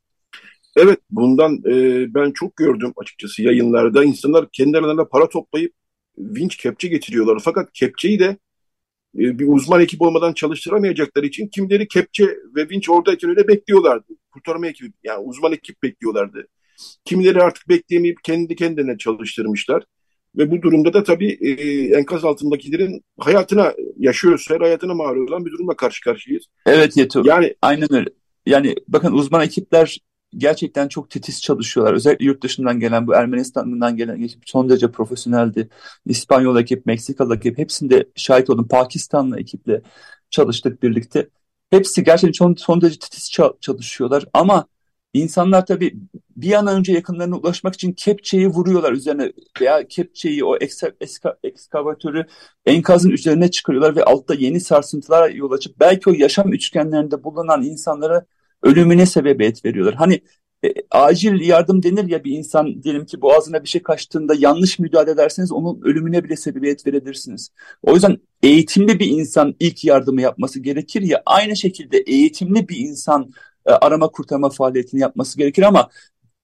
Evet, 0.76 0.98
bundan 1.10 1.56
e, 1.56 2.06
ben 2.14 2.30
çok 2.30 2.56
gördüm 2.56 2.92
açıkçası 2.96 3.42
yayınlarda. 3.42 4.04
İnsanlar 4.04 4.48
kendi 4.52 4.78
para 5.10 5.28
toplayıp 5.28 5.72
vinç 6.18 6.56
kepçe 6.56 6.88
getiriyorlar. 6.88 7.40
Fakat 7.44 7.72
kepçeyi 7.72 8.18
de 8.18 8.36
e, 9.18 9.38
bir 9.38 9.48
uzman 9.48 9.80
ekip 9.80 10.02
olmadan 10.02 10.32
çalıştıramayacakları 10.32 11.26
için 11.26 11.46
kimleri 11.48 11.88
kepçe 11.88 12.24
ve 12.56 12.68
vinç 12.68 12.90
oradayken 12.90 13.30
öyle 13.30 13.48
bekliyorlardı. 13.48 14.12
Kurtarma 14.30 14.66
ekibi, 14.66 14.92
yani 15.04 15.18
uzman 15.18 15.52
ekip 15.52 15.82
bekliyorlardı. 15.82 16.46
Kimileri 17.04 17.42
artık 17.42 17.68
bekleyemeyip 17.68 18.24
kendi 18.24 18.56
kendine 18.56 18.98
çalıştırmışlar. 18.98 19.84
Ve 20.36 20.50
bu 20.50 20.62
durumda 20.62 20.92
da 20.92 21.02
tabii 21.04 21.38
e, 21.40 21.52
enkaz 21.98 22.24
altındakilerin 22.24 23.04
hayatına 23.18 23.72
yaşıyoruz. 23.98 24.46
Her 24.50 24.60
hayatına 24.60 24.94
mal 24.94 25.16
olan 25.16 25.46
bir 25.46 25.50
durumla 25.50 25.76
karşı 25.76 26.04
karşıyayız. 26.04 26.44
Evet 26.66 26.96
Yeto. 26.96 27.22
Yani 27.24 27.54
aynen 27.62 27.92
öyle. 27.92 28.08
Yani 28.46 28.74
bakın 28.88 29.12
uzman 29.12 29.44
ekipler 29.44 29.98
gerçekten 30.36 30.88
çok 30.88 31.10
titiz 31.10 31.42
çalışıyorlar. 31.42 31.94
Özellikle 31.94 32.24
yurt 32.24 32.42
dışından 32.42 32.80
gelen 32.80 33.06
bu 33.06 33.14
Ermenistan'dan 33.14 33.96
gelen 33.96 34.22
ekip 34.22 34.42
son 34.46 34.68
derece 34.68 34.90
profesyoneldi. 34.90 35.68
İspanyol 36.06 36.60
ekip, 36.60 36.86
Meksikalı 36.86 37.36
ekip 37.36 37.58
hepsinde 37.58 38.08
şahit 38.16 38.50
oldum. 38.50 38.68
Pakistanlı 38.68 39.40
ekiple 39.40 39.82
çalıştık 40.30 40.82
birlikte. 40.82 41.28
Hepsi 41.70 42.04
gerçekten 42.04 42.32
son, 42.32 42.54
son 42.54 42.80
derece 42.80 42.98
titiz 42.98 43.30
çalışıyorlar 43.60 44.24
ama 44.32 44.66
İnsanlar 45.14 45.66
tabii 45.66 45.94
bir 46.36 46.52
an 46.52 46.66
önce 46.66 46.92
yakınlarına 46.92 47.36
ulaşmak 47.36 47.74
için 47.74 47.92
kepçeyi 47.92 48.48
vuruyorlar 48.48 48.92
üzerine 48.92 49.32
veya 49.60 49.88
kepçeyi 49.88 50.44
o 50.44 50.56
ekska, 50.56 50.92
eska, 51.00 51.36
ekskavatörü 51.44 52.26
enkazın 52.66 53.10
üzerine 53.10 53.50
çıkarıyorlar 53.50 53.96
ve 53.96 54.04
altta 54.04 54.34
yeni 54.34 54.60
sarsıntılara 54.60 55.28
yol 55.28 55.52
açıp 55.52 55.80
belki 55.80 56.10
o 56.10 56.12
yaşam 56.12 56.52
üçgenlerinde 56.52 57.24
bulunan 57.24 57.62
insanlara 57.62 58.26
ölümüne 58.62 59.06
sebebiyet 59.06 59.64
veriyorlar. 59.64 59.94
Hani 59.94 60.20
e, 60.64 60.68
acil 60.90 61.40
yardım 61.40 61.82
denir 61.82 62.08
ya 62.08 62.24
bir 62.24 62.32
insan 62.32 62.82
diyelim 62.82 63.06
ki 63.06 63.20
boğazına 63.20 63.62
bir 63.62 63.68
şey 63.68 63.82
kaçtığında 63.82 64.34
yanlış 64.38 64.78
müdahale 64.78 65.10
ederseniz 65.10 65.52
onun 65.52 65.80
ölümüne 65.82 66.24
bile 66.24 66.36
sebebiyet 66.36 66.86
verebilirsiniz. 66.86 67.50
O 67.82 67.94
yüzden 67.94 68.18
eğitimli 68.42 68.98
bir 68.98 69.06
insan 69.06 69.54
ilk 69.60 69.84
yardımı 69.84 70.20
yapması 70.22 70.60
gerekir 70.60 71.02
ya 71.02 71.22
aynı 71.26 71.56
şekilde 71.56 71.98
eğitimli 71.98 72.68
bir 72.68 72.76
insan 72.76 73.32
e, 73.66 73.72
arama 73.72 74.08
kurtarma 74.08 74.50
faaliyetini 74.50 75.00
yapması 75.00 75.38
gerekir 75.38 75.62
ama 75.62 75.90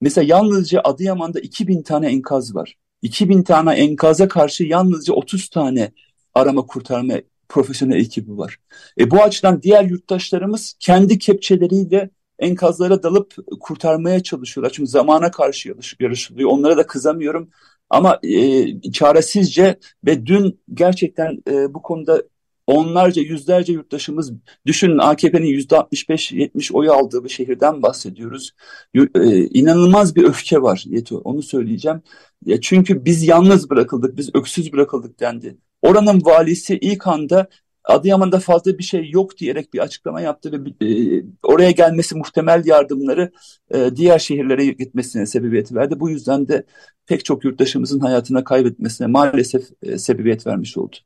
mesela 0.01 0.25
yalnızca 0.25 0.81
Adıyaman'da 0.85 1.41
2000 1.41 1.83
tane 1.83 2.07
enkaz 2.07 2.55
var. 2.55 2.75
2000 3.03 3.43
tane 3.43 3.75
enkaza 3.75 4.29
karşı 4.29 4.65
yalnızca 4.65 5.15
30 5.15 5.49
tane 5.49 5.93
arama 6.35 6.67
kurtarma 6.67 7.15
profesyonel 7.49 7.97
ekibi 7.97 8.39
var. 8.39 8.59
E, 9.01 9.11
bu 9.11 9.23
açıdan 9.23 9.63
diğer 9.63 9.85
yurttaşlarımız 9.85 10.75
kendi 10.81 11.19
kepçeleriyle 11.19 12.11
enkazlara 12.39 13.03
dalıp 13.03 13.35
kurtarmaya 13.61 14.23
çalışıyorlar. 14.23 14.73
Çünkü 14.73 14.91
zamana 14.91 15.31
karşı 15.31 15.75
yarışılıyor. 16.01 16.51
Onlara 16.51 16.77
da 16.77 16.87
kızamıyorum. 16.87 17.51
Ama 17.91 18.19
e, 18.23 18.91
çaresizce 18.93 19.79
ve 20.07 20.27
dün 20.27 20.61
gerçekten 20.75 21.43
e, 21.51 21.75
bu 21.75 21.83
konuda 21.83 22.23
onlarca 22.69 23.23
yüzlerce 23.23 23.73
yurttaşımız 23.73 24.33
düşünün 24.67 24.99
AKP'nin 24.99 25.47
yüzde 25.47 25.75
65-70 25.75 26.73
oy 26.73 26.89
aldığı 26.89 27.25
bir 27.25 27.29
şehirden 27.29 27.83
bahsediyoruz. 27.83 28.53
E, 28.95 29.45
inanılmaz 29.45 30.17
bir 30.17 30.25
öfke 30.25 30.63
var 30.63 30.85
Yeto 30.87 31.19
onu 31.19 31.43
söyleyeceğim. 31.43 32.03
Ya 32.45 32.61
çünkü 32.61 33.05
biz 33.05 33.23
yalnız 33.23 33.71
bırakıldık, 33.71 34.17
biz 34.17 34.31
öksüz 34.35 34.73
bırakıldık 34.73 35.21
dendi. 35.21 35.59
Oranın 35.83 36.21
valisi 36.25 36.79
ilk 36.79 37.07
anda 37.07 37.49
Adıyaman'da 37.85 38.41
fazla 38.41 38.79
bir 38.79 38.83
şey 38.83 39.11
yok 39.11 39.39
diyerek 39.39 39.75
bir 39.75 39.79
açıklama 39.79 40.21
yaptı 40.21 40.53
ve 40.53 40.87
e, 40.87 41.23
oraya 41.43 41.71
gelmesi 41.71 42.15
muhtemel 42.15 42.67
yardımları 42.67 43.31
e, 43.75 43.97
diğer 43.97 44.19
şehirlere 44.19 44.67
gitmesine 44.67 45.27
sebebiyet 45.27 45.75
verdi. 45.75 46.01
Bu 46.01 46.11
yüzden 46.11 46.49
de 46.49 46.67
pek 47.07 47.25
çok 47.25 47.45
yurttaşımızın 47.45 48.01
hayatına 48.01 48.45
kaybetmesine 48.45 49.07
maalesef 49.07 49.63
e, 49.83 49.99
sebebiyet 49.99 50.47
vermiş 50.47 50.79
oldu 50.79 50.97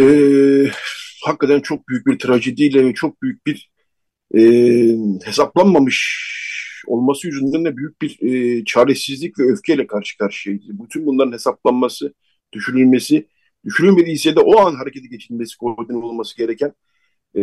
e, 0.00 0.06
hakikaten 1.24 1.60
çok 1.60 1.88
büyük 1.88 2.06
bir 2.06 2.18
trajediyle 2.18 2.84
ve 2.84 2.94
çok 2.94 3.22
büyük 3.22 3.46
bir 3.46 3.70
e, 4.34 4.40
hesaplanmamış 5.24 6.34
olması 6.86 7.26
yüzünden 7.26 7.64
de 7.64 7.76
büyük 7.76 8.02
bir 8.02 8.18
e, 8.22 8.64
çaresizlik 8.64 9.38
ve 9.38 9.42
öfkeyle 9.52 9.86
karşı 9.86 10.18
karşıyayız. 10.18 10.64
Bütün 10.68 11.06
bunların 11.06 11.32
hesaplanması, 11.32 12.14
düşünülmesi, 12.52 13.28
düşünülmediyse 13.64 14.36
de 14.36 14.40
o 14.40 14.58
an 14.58 14.74
harekete 14.74 15.06
geçilmesi, 15.06 15.56
koordine 15.58 15.96
olması 15.96 16.36
gereken 16.36 16.72
e, 17.36 17.42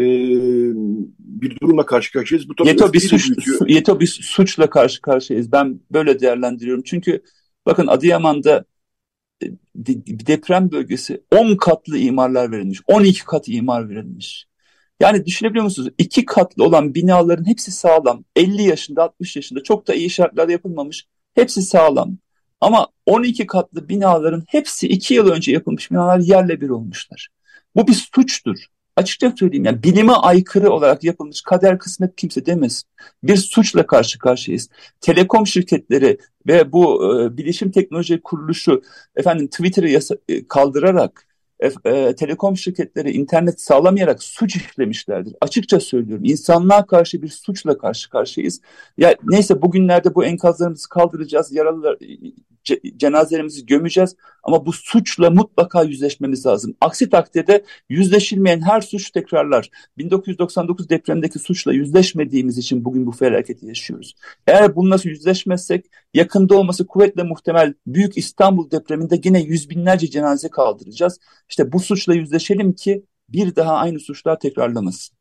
bir 1.20 1.60
durumla 1.62 1.86
karşı 1.86 2.12
karşıyayız. 2.12 2.50
Bu 2.50 2.67
yeto 2.67 2.93
bir, 2.93 3.00
suç, 3.00 3.31
yeto 3.67 4.00
bir 4.00 4.08
suçla 4.08 4.70
karşı 4.70 5.01
karşıyayız. 5.01 5.51
Ben 5.51 5.79
böyle 5.91 6.20
değerlendiriyorum. 6.20 6.84
Çünkü 6.84 7.22
bakın 7.65 7.88
Adıyaman'da 7.88 8.65
deprem 10.27 10.71
bölgesi 10.71 11.24
10 11.36 11.55
katlı 11.55 11.98
imarlar 11.98 12.51
verilmiş. 12.51 12.81
12 12.88 13.25
kat 13.25 13.48
imar 13.48 13.89
verilmiş. 13.89 14.48
Yani 15.00 15.25
düşünebiliyor 15.25 15.63
musunuz? 15.63 15.89
İki 15.98 16.25
katlı 16.25 16.63
olan 16.63 16.95
binaların 16.95 17.48
hepsi 17.48 17.71
sağlam. 17.71 18.24
50 18.36 18.63
yaşında, 18.63 19.03
60 19.03 19.36
yaşında 19.36 19.63
çok 19.63 19.88
da 19.88 19.93
iyi 19.93 20.10
şartlarda 20.10 20.51
yapılmamış. 20.51 21.07
Hepsi 21.36 21.62
sağlam. 21.62 22.17
Ama 22.62 22.88
12 23.05 23.48
katlı 23.48 23.89
binaların 23.89 24.43
hepsi 24.48 24.88
2 24.88 25.13
yıl 25.13 25.27
önce 25.27 25.51
yapılmış 25.51 25.91
binalar 25.91 26.19
yerle 26.19 26.62
bir 26.62 26.69
olmuşlar. 26.69 27.29
Bu 27.75 27.88
bir 27.88 27.93
suçtur. 27.93 28.65
Açıkça 29.01 29.34
söyleyeyim 29.39 29.65
yani 29.65 29.84
bilime 29.84 30.13
aykırı 30.13 30.72
olarak 30.72 31.03
yapılmış 31.03 31.41
kader 31.41 31.79
kısmet 31.79 32.15
kimse 32.15 32.46
demez. 32.46 32.84
Bir 33.24 33.38
suçla 33.38 33.88
karşı 33.88 34.20
karşıyayız. 34.20 34.70
Telekom 35.01 35.48
şirketleri 35.48 36.17
ve 36.48 36.72
bu 36.72 37.15
e, 37.22 37.38
bilişim 37.38 37.72
teknoloji 37.72 38.22
kuruluşu 38.22 38.81
efendim 39.15 39.48
Twitter'ı 39.48 39.89
yasa- 39.89 40.17
e, 40.29 40.48
kaldırarak 40.48 41.27
e, 41.86 42.15
telekom 42.15 42.58
şirketleri 42.58 43.12
internet 43.12 43.62
sağlamayarak 43.62 44.24
suç 44.24 44.55
işlemişlerdir. 44.55 45.36
Açıkça 45.41 45.79
söylüyorum. 45.79 46.25
İnsanlığa 46.25 46.86
karşı 46.86 47.22
bir 47.22 47.29
suçla 47.29 47.77
karşı 47.77 48.10
karşıyayız. 48.10 48.62
Ya 48.98 49.15
neyse 49.24 49.62
bugünlerde 49.62 50.15
bu 50.15 50.25
enkazlarımızı 50.25 50.89
kaldıracağız, 50.89 51.51
yaralılar 51.51 51.98
cenazelerimizi 52.98 53.65
gömeceğiz 53.65 54.15
ama 54.44 54.65
bu 54.65 54.74
suçla 54.74 55.30
mutlaka 55.30 55.84
yüzleşmemiz 55.84 56.46
lazım. 56.46 56.75
Aksi 56.82 57.10
takdirde 57.10 57.63
yüzleşilmeyen 57.89 58.62
her 58.62 58.82
suç 58.82 59.12
tekrarlar. 59.12 59.70
1999 59.98 60.89
depremdeki 60.89 61.39
suçla 61.39 61.74
yüzleşmediğimiz 61.74 62.58
için 62.58 62.86
bugün 62.86 63.06
bu 63.06 63.12
felaketi 63.12 63.65
yaşıyoruz. 63.65 64.15
Eğer 64.48 64.75
bununla 64.75 64.98
yüzleşmezsek 65.03 65.86
yakında 66.13 66.56
olması 66.56 66.88
kuvvetle 66.88 67.24
muhtemel 67.24 67.74
Büyük 67.88 68.18
İstanbul 68.18 68.72
depreminde 68.72 69.22
yine 69.24 69.41
yüz 69.41 69.70
binlerce 69.70 70.10
cenaze 70.10 70.50
kaldıracağız. 70.50 71.20
İşte 71.50 71.72
bu 71.72 71.80
suçla 71.80 72.13
yüzleşelim 72.13 72.74
ki 72.74 73.06
bir 73.30 73.56
daha 73.56 73.74
aynı 73.74 74.00
suçlar 74.00 74.39
tekrarlamasın. 74.39 75.20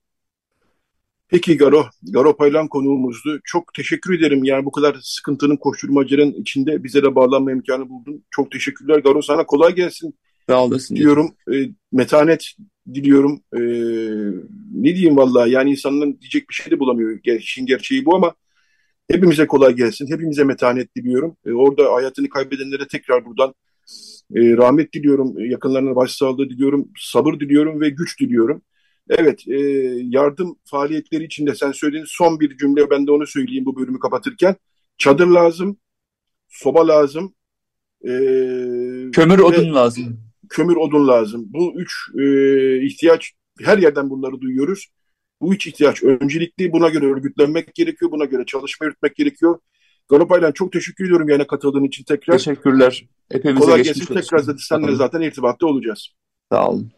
Peki 1.30 1.56
Garo, 1.56 1.84
Garo 2.02 2.36
Paylan 2.36 2.68
konuğumuzdu. 2.68 3.40
Çok 3.44 3.74
teşekkür 3.74 4.18
ederim. 4.18 4.44
Yani 4.44 4.64
bu 4.64 4.70
kadar 4.70 4.96
sıkıntının 5.02 5.56
koşturmacanın 5.56 6.32
içinde 6.32 6.84
bize 6.84 7.02
de 7.02 7.14
bağlanma 7.14 7.52
imkanı 7.52 7.88
buldun. 7.88 8.24
Çok 8.30 8.50
teşekkürler 8.50 8.98
Garo. 8.98 9.22
Sana 9.22 9.46
kolay 9.46 9.74
gelsin. 9.74 10.14
Sağ 10.48 10.64
olasın. 10.64 10.96
Diyorum. 10.96 11.34
E, 11.52 11.56
metanet 11.92 12.52
diliyorum. 12.94 13.40
E, 13.52 13.60
ne 14.74 14.94
diyeyim 14.94 15.16
vallahi 15.16 15.50
yani 15.50 15.70
insanların 15.70 16.18
diyecek 16.20 16.48
bir 16.48 16.54
şey 16.54 16.70
de 16.70 16.78
bulamıyor. 16.78 17.18
İşin 17.24 17.66
gerçeği 17.66 18.04
bu 18.04 18.16
ama 18.16 18.34
hepimize 19.10 19.46
kolay 19.46 19.72
gelsin. 19.72 20.12
Hepimize 20.12 20.44
metanet 20.44 20.96
diliyorum. 20.96 21.36
E, 21.46 21.52
orada 21.52 21.92
hayatını 21.92 22.28
kaybedenlere 22.28 22.86
tekrar 22.88 23.24
buradan 23.24 23.54
e, 24.34 24.56
rahmet 24.56 24.92
diliyorum. 24.92 25.50
Yakınlarına 25.50 25.96
başsağlığı 25.96 26.50
diliyorum. 26.50 26.88
Sabır 26.98 27.40
diliyorum 27.40 27.80
ve 27.80 27.88
güç 27.88 28.20
diliyorum. 28.20 28.62
Evet, 29.10 29.48
e, 29.48 29.58
yardım 30.00 30.56
faaliyetleri 30.64 31.24
içinde 31.24 31.54
sen 31.54 31.72
söylediğin 31.72 32.04
son 32.08 32.40
bir 32.40 32.56
cümle, 32.56 32.90
ben 32.90 33.06
de 33.06 33.12
onu 33.12 33.26
söyleyeyim 33.26 33.64
bu 33.64 33.76
bölümü 33.76 33.98
kapatırken. 33.98 34.56
Çadır 34.98 35.26
lazım, 35.26 35.76
soba 36.48 36.88
lazım. 36.88 37.34
E, 38.04 38.10
kömür 39.12 39.38
odun 39.38 39.74
lazım. 39.74 40.20
Kömür 40.48 40.76
odun 40.76 41.08
lazım. 41.08 41.44
Bu 41.48 41.72
üç 41.76 41.92
e, 42.18 42.86
ihtiyaç, 42.86 43.32
her 43.60 43.78
yerden 43.78 44.10
bunları 44.10 44.40
duyuyoruz. 44.40 44.86
Bu 45.40 45.54
üç 45.54 45.66
ihtiyaç 45.66 46.02
öncelikli, 46.02 46.72
buna 46.72 46.88
göre 46.88 47.06
örgütlenmek 47.06 47.74
gerekiyor, 47.74 48.10
buna 48.10 48.24
göre 48.24 48.44
çalışma 48.46 48.86
yürütmek 48.86 49.16
gerekiyor. 49.16 49.58
Galopaylan 50.08 50.52
çok 50.52 50.72
teşekkür 50.72 51.04
ediyorum 51.04 51.28
yine 51.28 51.46
katıldığın 51.46 51.84
için 51.84 52.04
tekrar. 52.04 52.38
Teşekkürler. 52.38 53.08
Hepimize 53.32 53.60
Kolay 53.60 53.82
gelsin. 53.82 54.14
Tekrar 54.14 54.38
zaten 54.38 54.58
seninle 54.68 54.94
zaten 54.94 55.20
irtibatta 55.20 55.66
olacağız. 55.66 56.08
Sağ 56.52 56.68
olun. 56.68 56.92